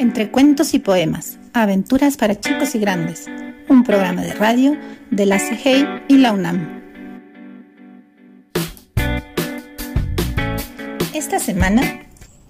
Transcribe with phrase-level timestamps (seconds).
[0.00, 3.26] Entre cuentos y poemas, aventuras para chicos y grandes,
[3.68, 4.74] un programa de radio
[5.10, 6.80] de la CGI y la UNAM.
[11.12, 11.82] Esta semana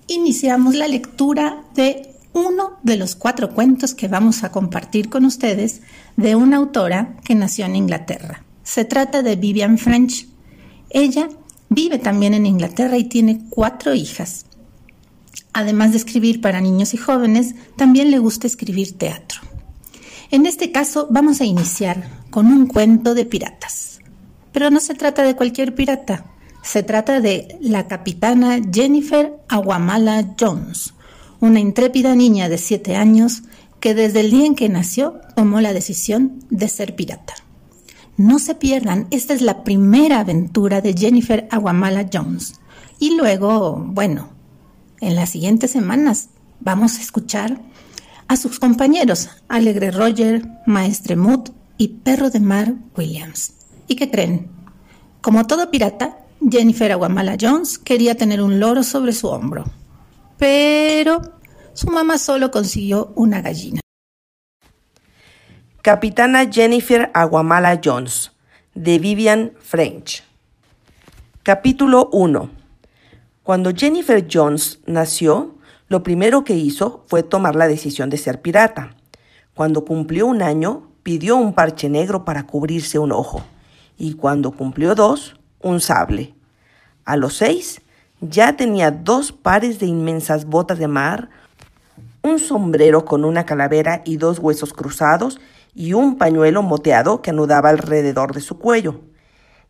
[0.07, 5.81] iniciamos la lectura de uno de los cuatro cuentos que vamos a compartir con ustedes
[6.17, 8.45] de una autora que nació en Inglaterra.
[8.63, 10.29] Se trata de Vivian French.
[10.89, 11.29] Ella
[11.69, 14.47] vive también en Inglaterra y tiene cuatro hijas.
[15.53, 19.41] Además de escribir para niños y jóvenes, también le gusta escribir teatro.
[20.31, 23.99] En este caso vamos a iniciar con un cuento de piratas.
[24.53, 26.25] Pero no se trata de cualquier pirata,
[26.63, 30.95] se trata de la capitana Jennifer Aguamala Jones,
[31.41, 33.43] una intrépida niña de siete años
[33.81, 37.35] que desde el día en que nació tomó la decisión de ser pirata.
[38.17, 42.61] No se pierdan, esta es la primera aventura de Jennifer Aguamala Jones.
[42.99, 44.29] Y luego, bueno,
[45.01, 46.29] en las siguientes semanas
[46.61, 47.61] vamos a escuchar
[48.29, 53.55] a sus compañeros Alegre Roger, Maestre Mood y Perro de Mar Williams.
[53.89, 54.51] ¿Y qué creen?
[55.21, 59.65] Como todo pirata, Jennifer Aguamala Jones quería tener un loro sobre su hombro,
[60.39, 61.21] pero
[61.73, 63.81] su mamá solo consiguió una gallina.
[65.83, 68.33] Capitana Jennifer Aguamala Jones,
[68.75, 70.23] de Vivian French.
[71.43, 72.60] Capítulo 1.
[73.43, 75.55] Cuando Jennifer Jones nació,
[75.89, 78.95] lo primero que hizo fue tomar la decisión de ser pirata.
[79.55, 83.43] Cuando cumplió un año, pidió un parche negro para cubrirse un ojo,
[83.97, 86.35] y cuando cumplió dos, un sable.
[87.07, 87.81] A los seis,
[88.21, 91.31] ya tenía dos pares de inmensas botas de mar,
[92.23, 95.41] un sombrero con una calavera y dos huesos cruzados,
[95.75, 99.01] y un pañuelo moteado que anudaba alrededor de su cuello.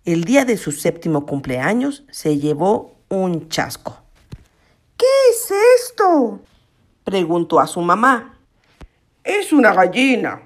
[0.04, 3.98] El día de su séptimo cumpleaños se llevó un chasco.
[4.96, 6.40] ¿Qué es esto?
[7.04, 8.38] preguntó a su mamá.
[9.24, 10.42] Es una gallina.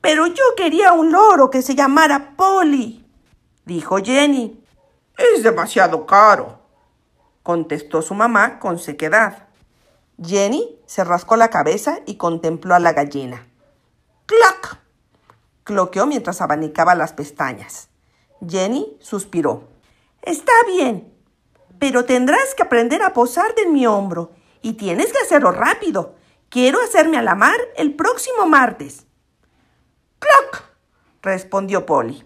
[0.00, 3.04] Pero yo quería un loro que se llamara Polly,
[3.64, 4.62] dijo Jenny.
[5.16, 6.60] Es demasiado caro,
[7.42, 9.48] contestó su mamá con sequedad.
[10.22, 13.46] Jenny se rascó la cabeza y contempló a la gallina.
[14.26, 14.78] ¡Clac!
[15.64, 17.88] cloqueó mientras abanicaba las pestañas.
[18.46, 19.64] Jenny suspiró.
[20.22, 21.17] Está bien,
[21.78, 26.14] pero tendrás que aprender a posarte en mi hombro y tienes que hacerlo rápido.
[26.48, 29.06] Quiero hacerme a la mar el próximo martes.
[30.18, 30.64] ¡Clac!
[31.22, 32.24] respondió Polly.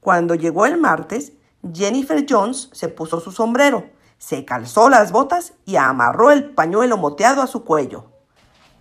[0.00, 1.32] Cuando llegó el martes,
[1.72, 7.40] Jennifer Jones se puso su sombrero, se calzó las botas y amarró el pañuelo moteado
[7.40, 8.04] a su cuello.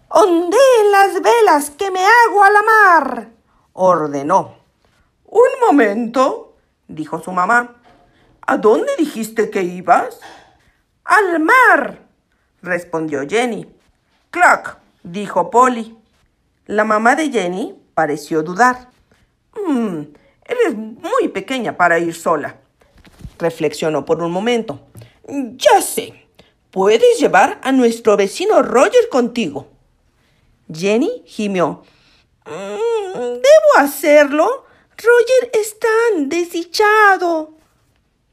[0.09, 3.29] ¡Ondeen las velas que me hago a la mar!
[3.73, 4.57] ordenó.
[5.25, 6.55] Un momento,
[6.87, 7.81] dijo su mamá.
[8.45, 10.19] ¿A dónde dijiste que ibas?
[11.05, 11.99] Al mar,
[12.61, 13.67] respondió Jenny.
[14.31, 15.95] Clac, dijo Polly.
[16.65, 18.89] La mamá de Jenny pareció dudar.
[19.55, 20.01] Mmm,
[20.43, 22.57] eres muy pequeña para ir sola,
[23.37, 24.87] reflexionó por un momento.
[25.27, 26.25] Ya sé,
[26.69, 29.67] puedes llevar a nuestro vecino Roger contigo.
[30.71, 31.83] Jenny gimió.
[32.45, 34.65] Mm, ¿Debo hacerlo?
[34.97, 37.62] Roger es tan desdichado.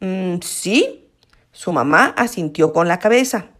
[0.00, 1.08] Mm, sí,
[1.52, 3.50] su mamá asintió con la cabeza.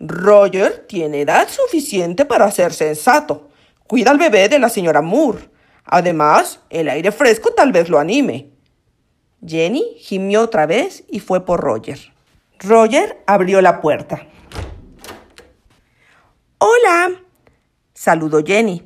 [0.00, 3.48] Roger tiene edad suficiente para ser sensato.
[3.86, 5.48] Cuida al bebé de la señora Moore.
[5.84, 8.50] Además, el aire fresco tal vez lo anime.
[9.46, 11.98] Jenny gimió otra vez y fue por Roger.
[12.58, 14.26] Roger abrió la puerta.
[16.58, 17.12] Hola,
[17.94, 18.82] saludó Jenny.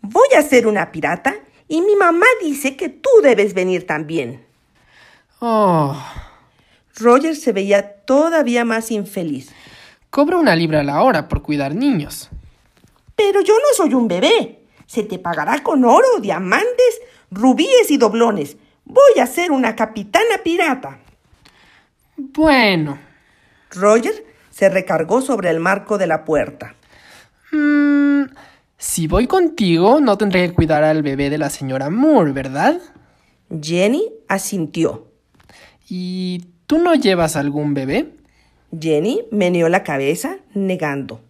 [0.00, 1.34] Voy a ser una pirata
[1.68, 4.44] y mi mamá dice que tú debes venir también.
[5.46, 5.94] Oh.
[6.96, 9.50] Roger se veía todavía más infeliz.
[10.08, 12.30] Cobro una libra a la hora por cuidar niños.
[13.14, 14.60] Pero yo no soy un bebé.
[14.86, 18.56] Se te pagará con oro, diamantes, rubíes y doblones.
[18.86, 21.00] Voy a ser una capitana pirata.
[22.16, 22.98] Bueno.
[23.70, 26.74] Roger se recargó sobre el marco de la puerta.
[27.52, 28.22] Mm,
[28.78, 32.80] si voy contigo, no tendré que cuidar al bebé de la señora Moore, ¿verdad?
[33.60, 35.13] Jenny asintió.
[35.88, 38.10] ¿Y tú no llevas algún bebé?
[38.78, 41.20] Jenny meneó la cabeza, negando.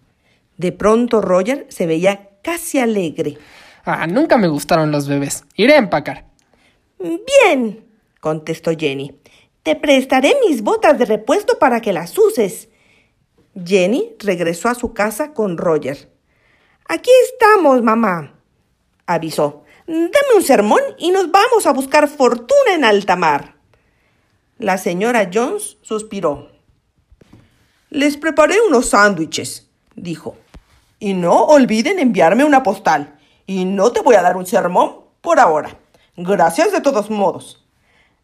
[0.56, 3.38] De pronto Roger se veía casi alegre.
[3.84, 5.44] Ah, nunca me gustaron los bebés.
[5.56, 6.24] Iré a empacar.
[6.98, 7.84] Bien,
[8.20, 9.18] contestó Jenny.
[9.62, 12.68] Te prestaré mis botas de repuesto para que las uses.
[13.62, 16.10] Jenny regresó a su casa con Roger.
[16.88, 18.34] Aquí estamos, mamá,
[19.06, 19.64] avisó.
[19.86, 23.53] Dame un sermón y nos vamos a buscar fortuna en alta mar.
[24.58, 26.50] La señora Jones suspiró.
[27.90, 30.36] Les preparé unos sándwiches, dijo.
[31.00, 33.18] Y no olviden enviarme una postal.
[33.46, 35.76] Y no te voy a dar un sermón por ahora.
[36.16, 37.66] Gracias de todos modos.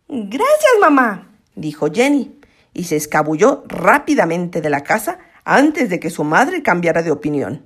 [0.09, 2.39] Gracias, mamá, dijo Jenny,
[2.73, 7.65] y se escabulló rápidamente de la casa antes de que su madre cambiara de opinión.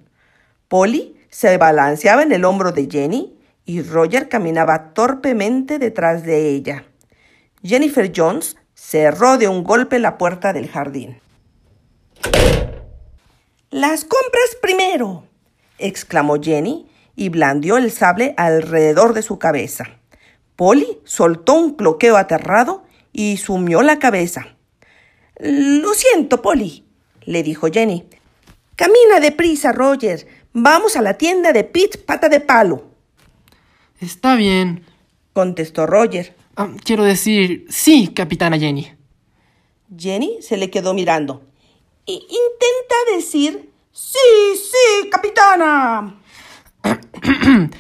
[0.68, 6.84] Polly se balanceaba en el hombro de Jenny y Roger caminaba torpemente detrás de ella.
[7.64, 11.18] Jennifer Jones cerró de un golpe la puerta del jardín.
[13.70, 15.24] Las compras primero,
[15.78, 19.86] exclamó Jenny y blandió el sable alrededor de su cabeza.
[20.56, 24.56] Polly soltó un cloqueo aterrado y sumió la cabeza.
[25.38, 26.84] Lo siento, Polly,
[27.24, 28.08] le dijo Jenny.
[28.76, 30.26] Camina deprisa, Roger.
[30.52, 32.84] Vamos a la tienda de Pete Pata de Palo.
[34.00, 34.84] Está bien,
[35.32, 36.36] contestó Roger.
[36.56, 38.92] Ah, quiero decir, sí, capitana Jenny.
[39.96, 41.42] Jenny se le quedó mirando.
[42.06, 44.18] intenta decir, sí,
[44.54, 46.20] sí, capitana.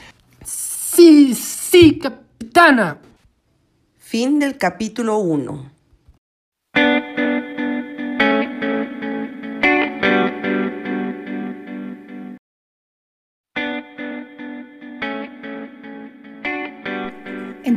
[0.44, 3.00] sí, sí, capitana.
[3.98, 5.73] Fin del capítulo 1.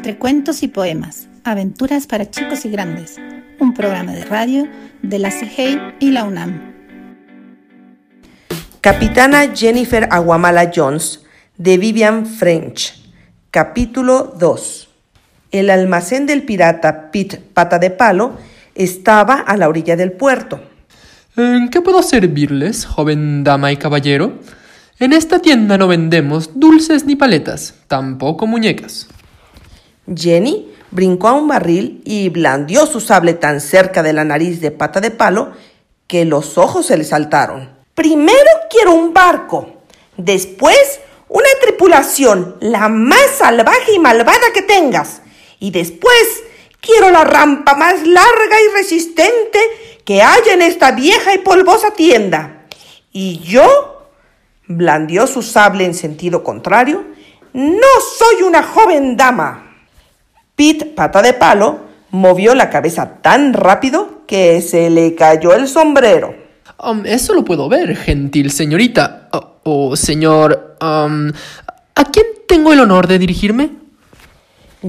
[0.08, 3.18] Entre cuentos y poemas, aventuras para chicos y grandes,
[3.60, 4.66] un programa de radio
[5.02, 6.62] de la CIGEI y la UNAM.
[8.80, 11.26] Capitana Jennifer Aguamala Jones,
[11.58, 13.04] de Vivian French.
[13.52, 14.88] Capítulo 2.
[15.52, 18.38] El almacén del pirata Pete Pata de Palo
[18.76, 20.62] estaba a la orilla del puerto.
[21.36, 24.40] ¿En qué puedo servirles, joven dama y caballero?
[25.00, 29.10] En esta tienda no vendemos dulces ni paletas, tampoco muñecas.
[30.14, 34.72] Jenny brincó a un barril y blandió su sable tan cerca de la nariz de
[34.72, 35.52] pata de palo
[36.08, 37.70] que los ojos se le saltaron.
[37.94, 39.82] Primero quiero un barco,
[40.16, 45.22] después una tripulación, la más salvaje y malvada que tengas,
[45.60, 46.44] y después
[46.80, 49.60] quiero la rampa más larga y resistente
[50.06, 52.66] que haya en esta vieja y polvosa tienda.
[53.12, 54.10] Y yo,
[54.68, 57.04] blandió su sable en sentido contrario,
[57.52, 57.88] no
[58.18, 59.67] soy una joven dama.
[60.58, 66.34] Pete, pata de palo, movió la cabeza tan rápido que se le cayó el sombrero.
[66.84, 69.30] Um, eso lo puedo ver, gentil señorita.
[69.64, 70.76] O señor...
[70.82, 71.32] Um,
[71.94, 73.70] ¿A quién tengo el honor de dirigirme?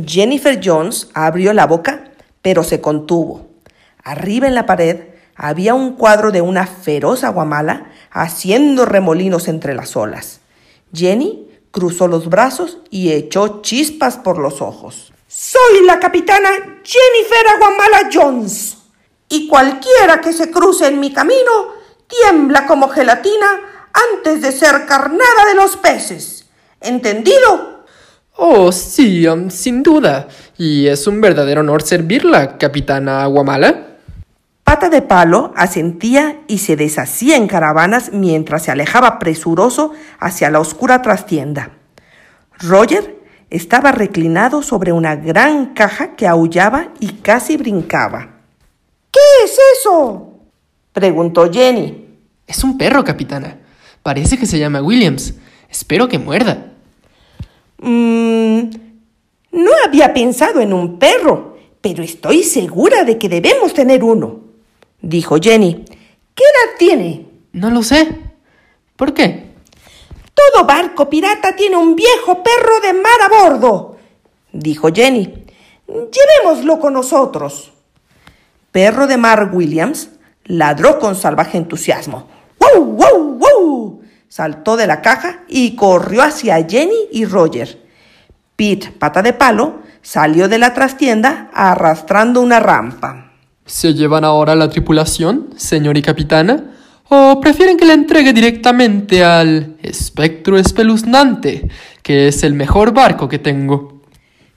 [0.07, 3.49] Jennifer Jones abrió la boca, pero se contuvo.
[4.03, 5.01] Arriba en la pared
[5.35, 10.41] había un cuadro de una feroz aguamala haciendo remolinos entre las olas.
[10.95, 15.13] Jenny cruzó los brazos y echó chispas por los ojos.
[15.31, 16.49] Soy la capitana
[16.83, 18.79] Jennifer Aguamala Jones.
[19.29, 21.75] Y cualquiera que se cruce en mi camino
[22.07, 23.47] tiembla como gelatina
[24.15, 26.47] antes de ser carnada de los peces.
[26.81, 27.85] ¿Entendido?
[28.37, 30.29] Oh, sí, um, sin duda.
[30.57, 33.99] Y es un verdadero honor servirla, capitana Aguamala.
[34.65, 40.61] Pata de Palo asentía y se deshacía en caravanas mientras se alejaba presuroso hacia la
[40.61, 41.73] oscura trastienda.
[42.61, 43.18] Roger
[43.51, 48.41] estaba reclinado sobre una gran caja que aullaba y casi brincaba.
[49.11, 50.39] ¿Qué es eso?
[50.93, 52.07] preguntó Jenny.
[52.47, 53.59] Es un perro, capitana.
[54.03, 55.35] Parece que se llama Williams.
[55.71, 56.73] Espero que muerda.
[57.79, 58.89] Mmm.
[59.51, 64.41] No había pensado en un perro, pero estoy segura de que debemos tener uno,
[65.01, 65.85] dijo Jenny.
[66.35, 67.27] ¿Qué edad tiene?
[67.53, 68.09] No lo sé.
[68.97, 69.48] ¿Por qué?
[70.39, 73.97] Todo barco pirata tiene un viejo perro de mar a bordo,
[74.53, 75.35] dijo Jenny.
[75.89, 77.73] Llevémoslo con nosotros.
[78.71, 80.11] Perro de mar Williams
[80.45, 82.29] ladró con salvaje entusiasmo.
[82.61, 84.03] ¡Wow, wow, wow!
[84.29, 87.85] Saltó de la caja y corrió hacia Jenny y Roger.
[88.55, 93.33] Pete, pata de palo, salió de la trastienda arrastrando una rampa.
[93.65, 96.78] ¿Se llevan ahora la tripulación, señor y capitana?
[97.11, 101.69] ¿O prefieren que la entregue directamente al espectro espeluznante,
[102.03, 104.03] que es el mejor barco que tengo?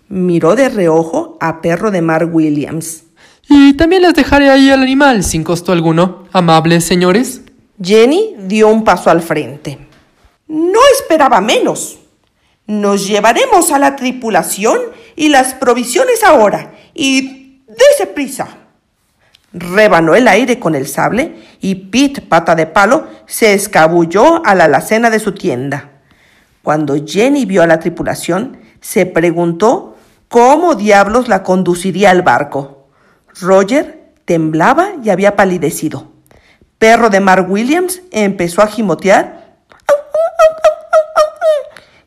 [0.10, 3.04] Miró de reojo a Perro de Mar Williams.
[3.48, 7.42] Y también les dejaré ahí al animal sin costo alguno, amables señores.
[7.82, 9.78] Jenny dio un paso al frente.
[10.48, 12.00] No esperaba menos.
[12.68, 14.78] Nos llevaremos a la tripulación
[15.16, 16.74] y las provisiones ahora.
[16.94, 18.61] Y dése prisa
[19.54, 24.66] rebanó el aire con el sable y Pete, pata de palo, se escabulló a la
[24.66, 25.90] alacena de su tienda.
[26.64, 32.88] Cuando Jenny vio a la tripulación, se preguntó cómo diablos la conduciría al barco.
[33.40, 36.12] Roger temblaba y había palidecido.
[36.78, 39.56] Perro de Mark Williams empezó a gimotear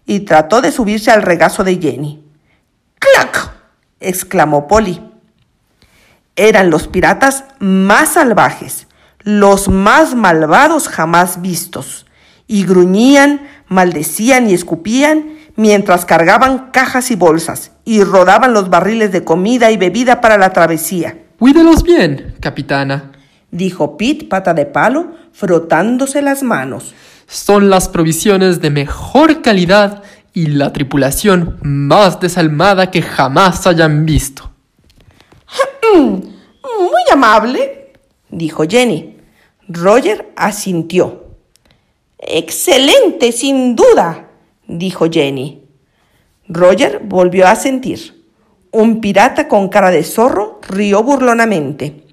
[0.07, 2.25] y trató de subirse al regazo de Jenny.
[2.99, 3.53] ¡Clac!
[4.01, 5.14] exclamó Polly.
[6.37, 8.89] Eran los piratas más salvajes,
[9.21, 12.07] los más malvados jamás vistos,
[12.47, 19.25] y gruñían, maldecían y escupían mientras cargaban cajas y bolsas y rodaban los barriles de
[19.25, 21.19] comida y bebida para la travesía.
[21.39, 23.13] Cuídelos bien, capitana,
[23.51, 26.95] dijo Pete pata de palo, frotándose las manos.
[27.27, 34.54] Son las provisiones de mejor calidad y la tripulación más desalmada que jamás hayan visto.
[35.97, 37.93] Muy amable,
[38.31, 39.17] dijo Jenny.
[39.69, 41.25] Roger asintió.
[42.19, 44.29] Excelente, sin duda,
[44.67, 45.63] dijo Jenny.
[46.49, 48.25] Roger volvió a sentir.
[48.71, 52.05] Un pirata con cara de zorro rió burlonamente.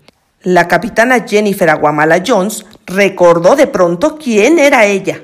[0.43, 5.21] La capitana Jennifer Aguamala Jones recordó de pronto quién era ella.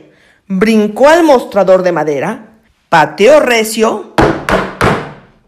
[0.48, 2.60] Brincó al mostrador de madera,
[2.90, 4.14] pateó recio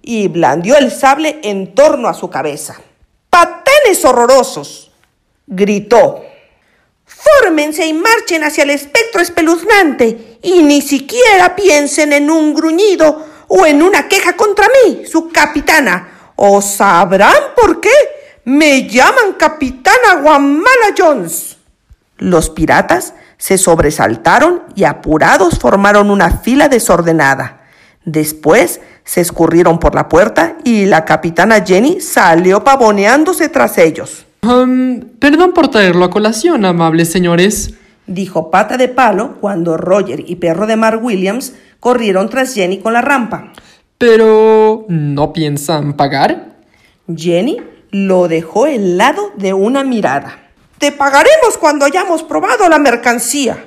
[0.01, 2.75] y blandió el sable en torno a su cabeza.
[3.39, 4.91] ¡Patanes horrorosos!
[5.48, 6.25] gritó.
[7.05, 13.65] Fórmense y marchen hacia el espectro espeluznante y ni siquiera piensen en un gruñido o
[13.65, 16.34] en una queja contra mí, su capitana.
[16.36, 17.93] ¿O sabrán por qué?
[18.43, 21.55] Me llaman capitana Guamala Jones.
[22.17, 27.58] Los piratas se sobresaltaron y apurados formaron una fila desordenada.
[28.11, 34.25] Después se escurrieron por la puerta y la capitana Jenny salió pavoneándose tras ellos.
[34.41, 37.75] Um, perdón por traerlo a colación, amables señores,
[38.07, 42.93] dijo Pata de Palo cuando Roger y Perro de Mar Williams corrieron tras Jenny con
[42.93, 43.53] la rampa.
[43.99, 44.85] Pero...
[44.87, 46.55] ¿no piensan pagar?
[47.15, 47.57] Jenny
[47.91, 50.49] lo dejó helado de una mirada.
[50.79, 53.65] Te pagaremos cuando hayamos probado la mercancía.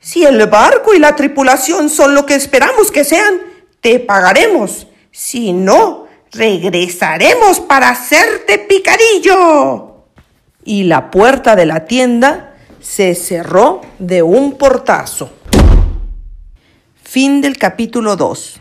[0.00, 3.47] Si el barco y la tripulación son lo que esperamos que sean,
[3.80, 4.86] te pagaremos.
[5.10, 10.04] Si no, regresaremos para hacerte picadillo.
[10.64, 15.30] Y la puerta de la tienda se cerró de un portazo.
[17.02, 18.60] Fin del capítulo 2.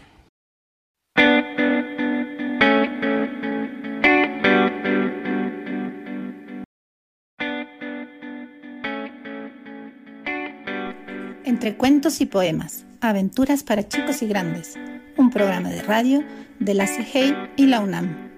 [11.43, 14.75] Entre cuentos y poemas, aventuras para chicos y grandes,
[15.18, 16.24] un programa de radio
[16.60, 18.32] de la CIGEI y la UNAM.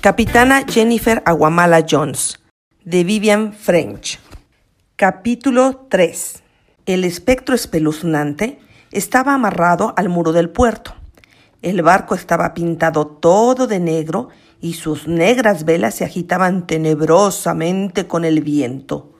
[0.00, 2.40] Capitana Jennifer Aguamala Jones,
[2.84, 4.20] de Vivian French.
[4.96, 6.42] Capítulo 3.
[6.86, 8.58] El espectro espeluznante
[8.92, 10.94] estaba amarrado al muro del puerto.
[11.62, 14.28] El barco estaba pintado todo de negro
[14.60, 19.14] y sus negras velas se agitaban tenebrosamente con el viento.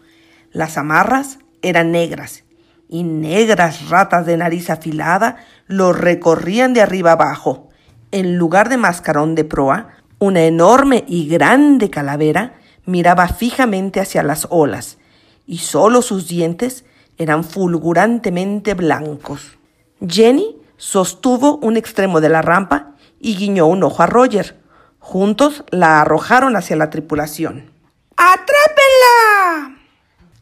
[0.53, 2.45] Las amarras eran negras
[2.89, 7.69] y negras ratas de nariz afilada lo recorrían de arriba abajo.
[8.11, 12.55] En lugar de mascarón de proa, una enorme y grande calavera
[12.87, 14.99] miraba fijamente hacia las olas,
[15.47, 16.85] y solo sus dientes
[17.19, 19.59] eran fulgurantemente blancos.
[20.07, 24.59] Jenny sostuvo un extremo de la rampa y guiñó un ojo a Roger.
[25.01, 27.71] Juntos la arrojaron hacia la tripulación.
[28.17, 29.78] ¡Atrápenla!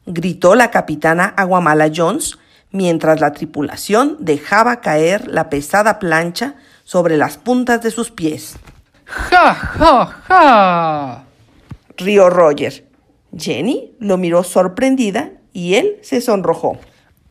[0.06, 2.38] Gritó la capitana Aguamala Jones
[2.70, 8.56] mientras la tripulación dejaba caer la pesada plancha sobre las puntas de sus pies.
[9.04, 11.24] ¡Ja, ja, ja!
[11.96, 12.86] rió Roger.
[13.36, 16.78] Jenny lo miró sorprendida y él se sonrojó.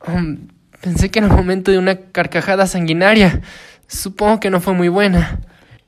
[0.08, 0.48] Um,
[0.82, 3.42] pensé que era el momento de una carcajada sanguinaria.
[3.88, 5.40] Supongo que no fue muy buena.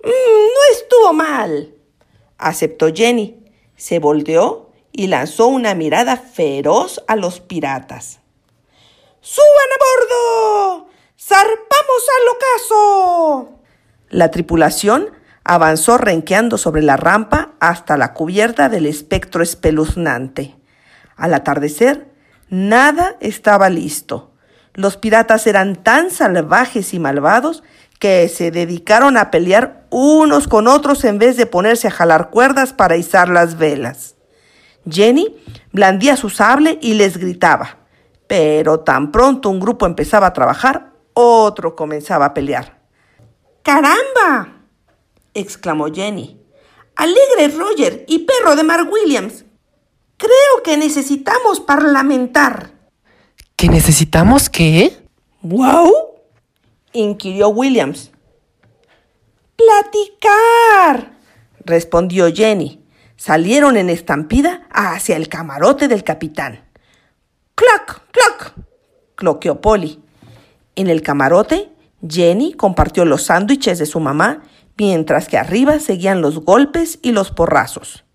[0.04, 1.70] Mm, no estuvo mal,
[2.38, 3.44] aceptó Jenny.
[3.76, 4.67] Se volteó
[4.98, 8.20] y lanzó una mirada feroz a los piratas.
[9.22, 10.90] ¡Suban a bordo!
[11.16, 13.60] ¡Zarpamos al ocaso!
[14.10, 15.12] La tripulación
[15.44, 20.56] avanzó renqueando sobre la rampa hasta la cubierta del espectro espeluznante.
[21.16, 22.08] Al atardecer,
[22.50, 24.34] nada estaba listo.
[24.74, 27.62] Los piratas eran tan salvajes y malvados
[28.00, 32.74] que se dedicaron a pelear unos con otros en vez de ponerse a jalar cuerdas
[32.74, 34.17] para izar las velas.
[34.90, 35.36] Jenny
[35.72, 37.78] blandía su sable y les gritaba.
[38.28, 42.80] Pero tan pronto un grupo empezaba a trabajar, otro comenzaba a pelear.
[43.64, 44.64] ¡Caramba!
[45.34, 46.42] exclamó Jenny.
[46.96, 49.46] Alegre Roger y perro de Mark Williams.
[50.18, 52.72] Creo que necesitamos parlamentar.
[53.56, 54.98] ¿Que necesitamos qué?
[55.42, 55.94] ¿Wow?
[56.94, 58.12] inquirió Williams.
[59.56, 61.18] Platicar,
[61.66, 62.84] respondió Jenny.
[63.18, 66.64] Salieron en estampida hacia el camarote del capitán.
[67.56, 68.54] ¡Cloc, cloc!
[69.16, 70.00] cloqueó Polly.
[70.76, 71.72] En el camarote,
[72.08, 74.44] Jenny compartió los sándwiches de su mamá,
[74.78, 78.06] mientras que arriba seguían los golpes y los porrazos.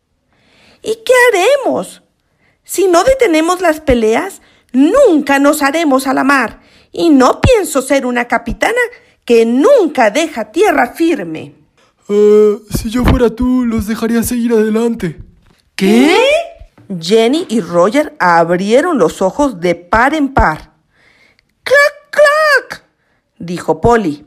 [0.83, 2.03] ¿Y qué haremos?
[2.63, 4.41] Si no detenemos las peleas,
[4.73, 6.61] nunca nos haremos a la mar,
[6.93, 8.81] y no pienso ser una capitana
[9.25, 11.62] que nunca deja tierra firme.
[12.13, 15.23] Ah, si yo fuera tú, los dejaría seguir adelante.
[15.75, 16.15] ¿Qué?
[17.01, 20.73] Jenny y Roger abrieron los ojos de par en par.
[21.63, 22.85] ¡Clac, clac!
[23.39, 24.27] dijo Polly.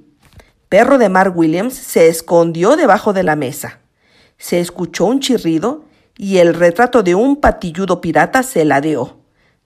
[0.68, 3.80] Perro de Mark Williams se escondió debajo de la mesa.
[4.38, 5.86] Se escuchó un chirrido
[6.18, 9.20] y el retrato de un patilludo pirata se ladeó.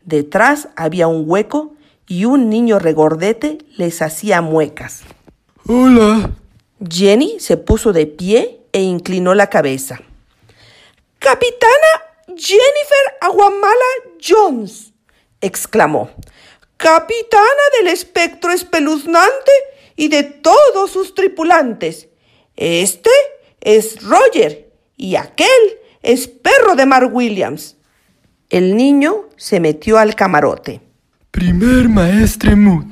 [0.04, 1.76] Detrás había un hueco
[2.08, 5.04] y un niño regordete les hacía muecas.
[5.68, 6.32] Hola.
[6.88, 10.00] Jenny se puso de pie e inclinó la cabeza.
[11.20, 13.74] Capitana Jennifer Aguamala
[14.22, 14.94] Jones,
[15.42, 16.10] exclamó.
[16.78, 17.44] Capitana
[17.78, 19.52] del espectro espeluznante
[19.96, 22.08] y de todos sus tripulantes.
[22.56, 23.10] Este
[23.60, 25.48] es Roger y aquel
[26.02, 27.76] es perro de Mark Williams.
[28.50, 30.82] El niño se metió al camarote.
[31.32, 32.86] Primer maestre Mood,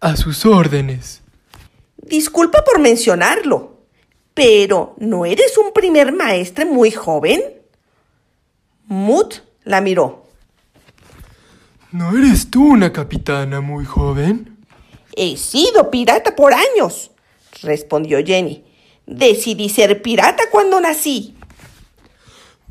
[0.00, 1.19] a sus órdenes.
[2.10, 3.84] Disculpa por mencionarlo,
[4.34, 7.40] pero ¿no eres un primer maestre muy joven?
[8.88, 10.26] Mood la miró.
[11.92, 14.58] ¿No eres tú una capitana muy joven?
[15.14, 17.12] He sido pirata por años,
[17.62, 18.64] respondió Jenny.
[19.06, 21.36] Decidí ser pirata cuando nací.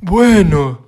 [0.02, 0.88] Bueno,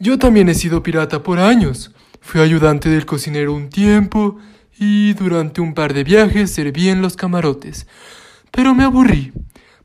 [0.00, 1.92] yo también he sido pirata por años.
[2.20, 4.36] Fui ayudante del cocinero un tiempo
[4.78, 7.86] y durante un par de viajes serví en los camarotes.
[8.50, 9.32] Pero me aburrí.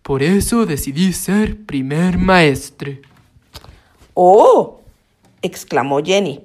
[0.02, 3.02] Por eso decidí ser primer maestre.
[4.14, 4.82] Oh,
[5.42, 6.42] exclamó Jenny.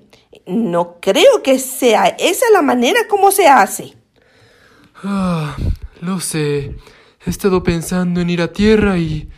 [0.46, 3.94] No creo que sea esa la manera como se hace.
[5.02, 5.56] Ah,
[6.00, 6.76] lo sé.
[7.26, 9.28] He estado pensando en ir a tierra y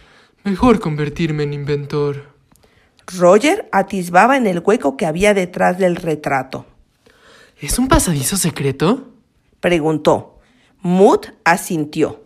[0.44, 2.31] mejor convertirme en inventor.
[3.18, 6.66] Roger atisbaba en el hueco que había detrás del retrato.
[7.61, 9.09] ¿Es un pasadizo secreto?
[9.61, 10.38] Preguntó.
[10.81, 12.25] Mood asintió.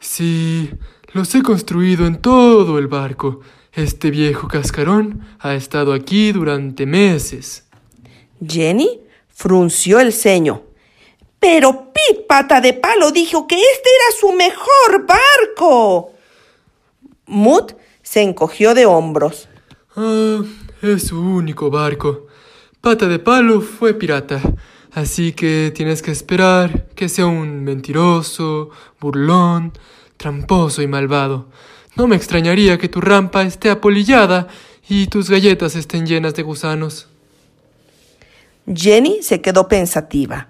[0.00, 0.70] Sí,
[1.12, 3.40] los he construido en todo el barco.
[3.72, 7.64] Este viejo cascarón ha estado aquí durante meses.
[8.44, 10.62] Jenny frunció el ceño.
[11.38, 16.10] Pero Pete Pata de Palo dijo que este era su mejor barco.
[17.26, 19.48] Mood se encogió de hombros.
[19.94, 20.42] Ah,
[20.82, 22.25] es su único barco.
[22.86, 24.40] Pata de Palo fue pirata,
[24.92, 28.70] así que tienes que esperar que sea un mentiroso,
[29.00, 29.72] burlón,
[30.16, 31.48] tramposo y malvado.
[31.96, 34.46] No me extrañaría que tu rampa esté apolillada
[34.88, 37.08] y tus galletas estén llenas de gusanos.
[38.72, 40.46] Jenny se quedó pensativa.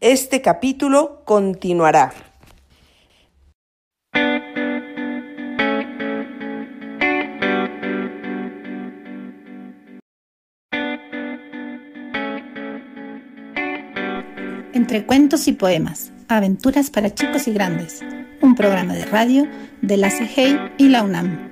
[0.00, 2.14] Este capítulo continuará.
[15.02, 18.00] Cuentos y poemas, aventuras para chicos y grandes,
[18.40, 19.48] un programa de radio
[19.82, 21.50] de la CGI y la UNAM.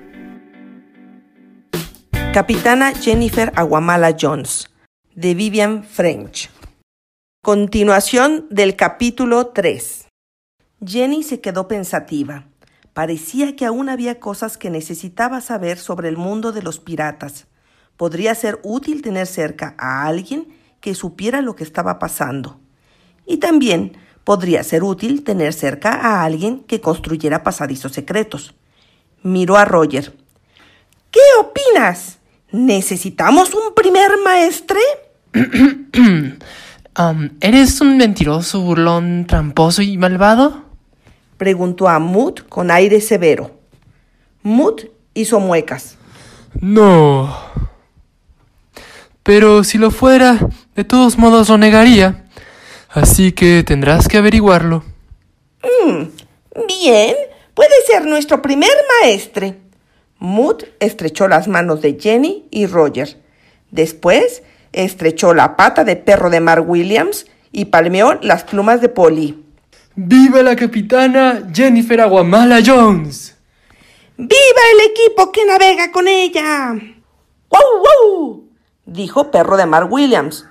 [2.33, 4.69] Capitana Jennifer Aguamala Jones,
[5.13, 6.49] de Vivian French.
[7.43, 10.07] Continuación del capítulo 3.
[10.85, 12.45] Jenny se quedó pensativa.
[12.93, 17.47] Parecía que aún había cosas que necesitaba saber sobre el mundo de los piratas.
[17.97, 20.47] Podría ser útil tener cerca a alguien
[20.79, 22.62] que supiera lo que estaba pasando.
[23.25, 28.53] Y también podría ser útil tener cerca a alguien que construyera pasadizos secretos.
[29.21, 30.13] Miró a Roger.
[31.11, 32.19] ¿Qué opinas?
[32.51, 34.79] ¿Necesitamos un primer maestre?
[35.33, 40.63] um, ¿Eres un mentiroso, burlón, tramposo y malvado?
[41.37, 43.51] Preguntó a Mood con aire severo.
[44.43, 44.81] Mood
[45.13, 45.97] hizo muecas.
[46.59, 47.35] No.
[49.23, 52.22] Pero si lo fuera, de todos modos lo negaría.
[52.93, 54.83] Así que tendrás que averiguarlo.
[55.63, 56.03] Mm,
[56.67, 57.15] bien,
[57.55, 58.69] puede ser nuestro primer
[59.01, 59.57] maestre.
[60.19, 63.17] Mood estrechó las manos de Jenny y Roger.
[63.71, 69.43] Después estrechó la pata de perro de Mark Williams y palmeó las plumas de Polly.
[69.95, 73.35] ¡Viva la capitana Jennifer Aguamala Jones!
[74.17, 76.73] ¡Viva el equipo que navega con ella!
[77.49, 78.43] ¡Wow, wow!
[78.85, 80.45] dijo perro de Mark Williams.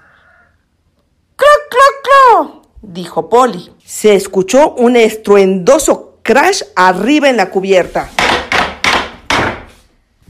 [1.43, 2.67] ¡Cloc, cloc, cloc!
[2.83, 3.73] dijo Polly.
[3.85, 8.11] Se escuchó un estruendoso crash arriba en la cubierta.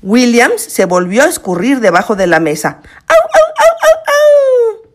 [0.01, 2.81] Williams se volvió a escurrir debajo de la mesa.
[3.09, 4.91] ¡Au, au, au, au, au!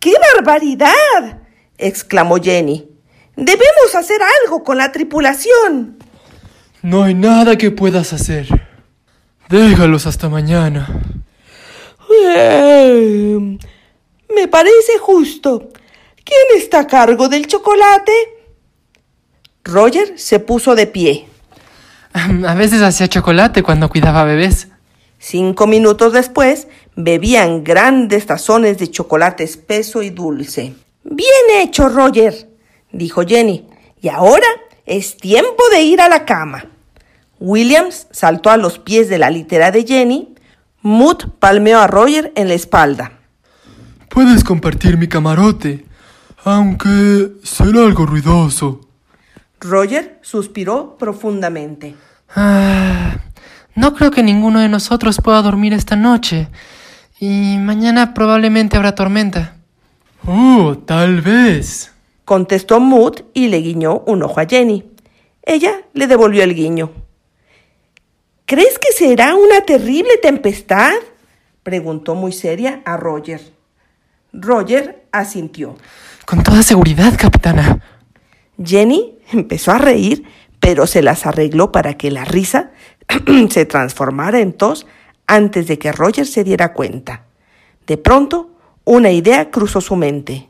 [0.00, 1.38] ¡Qué barbaridad!
[1.78, 2.90] exclamó Jenny.
[3.36, 5.96] Debemos hacer algo con la tripulación.
[6.82, 8.48] No hay nada que puedas hacer.
[9.48, 10.88] Déjalos hasta mañana.
[14.34, 15.68] Me parece justo.
[16.24, 18.12] ¿Quién está a cargo del chocolate?
[19.64, 21.28] Roger se puso de pie.
[22.12, 24.68] A veces hacía chocolate cuando cuidaba bebés.
[25.18, 30.74] Cinco minutos después, bebían grandes tazones de chocolate espeso y dulce.
[31.04, 32.48] Bien hecho, Roger,
[32.90, 33.68] dijo Jenny.
[34.00, 34.46] Y ahora
[34.86, 36.66] es tiempo de ir a la cama.
[37.38, 40.34] Williams saltó a los pies de la litera de Jenny.
[40.82, 43.19] Mood palmeó a Roger en la espalda.
[44.10, 45.84] Puedes compartir mi camarote,
[46.44, 48.80] aunque será algo ruidoso.
[49.60, 51.94] Roger suspiró profundamente.
[52.34, 53.18] Ah,
[53.76, 56.48] no creo que ninguno de nosotros pueda dormir esta noche.
[57.20, 59.54] Y mañana probablemente habrá tormenta.
[60.26, 61.92] Oh, tal vez.
[62.24, 64.90] Contestó Mood y le guiñó un ojo a Jenny.
[65.42, 66.90] Ella le devolvió el guiño.
[68.44, 70.94] ¿Crees que será una terrible tempestad?
[71.62, 73.59] preguntó muy seria a Roger.
[74.32, 75.76] Roger asintió.
[76.24, 77.82] Con toda seguridad, capitana.
[78.62, 80.24] Jenny empezó a reír,
[80.60, 82.70] pero se las arregló para que la risa
[83.50, 84.86] se transformara en tos
[85.26, 87.24] antes de que Roger se diera cuenta.
[87.86, 88.50] De pronto,
[88.84, 90.48] una idea cruzó su mente.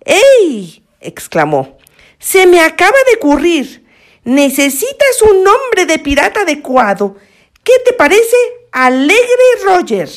[0.00, 0.84] ¡Ey!
[1.00, 1.78] exclamó.
[2.18, 3.84] Se me acaba de ocurrir.
[4.24, 7.16] Necesitas un nombre de pirata adecuado.
[7.62, 8.36] ¿Qué te parece?
[8.72, 9.18] Alegre
[9.64, 10.08] Roger.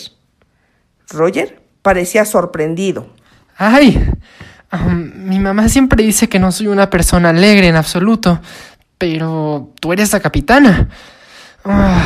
[1.09, 3.07] Roger parecía sorprendido.
[3.57, 4.11] ¡Ay!
[4.71, 8.41] Um, mi mamá siempre dice que no soy una persona alegre en absoluto,
[8.97, 10.89] pero tú eres la capitana.
[11.63, 12.05] Ah,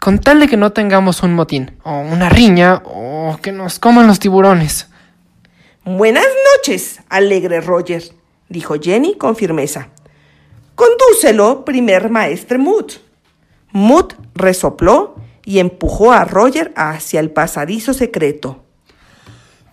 [0.00, 4.06] con tal de que no tengamos un motín, o una riña, o que nos coman
[4.06, 4.88] los tiburones.
[5.84, 8.02] Buenas noches, alegre Roger,
[8.48, 9.88] dijo Jenny con firmeza.
[10.74, 12.92] Condúcelo, primer maestre Mood.
[13.72, 18.64] Mood resopló y empujó a Roger hacia el pasadizo secreto.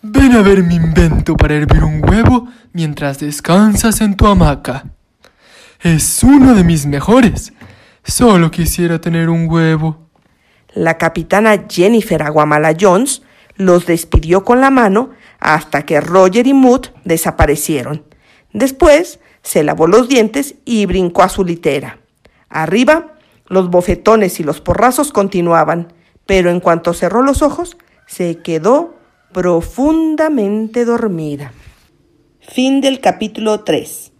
[0.07, 4.85] Ven a ver mi invento para hervir un huevo mientras descansas en tu hamaca.
[5.81, 7.53] Es uno de mis mejores.
[8.03, 10.07] Solo quisiera tener un huevo.
[10.75, 13.23] La capitana Jennifer Aguamala Jones
[13.55, 18.03] los despidió con la mano hasta que Roger y Mood desaparecieron.
[18.53, 21.97] Después se lavó los dientes y brincó a su litera.
[22.47, 23.15] Arriba,
[23.47, 25.93] los bofetones y los porrazos continuaban,
[26.27, 28.95] pero en cuanto cerró los ojos, se quedó
[29.35, 31.51] profundamente dormida.
[32.39, 34.13] Fin del capítulo 3.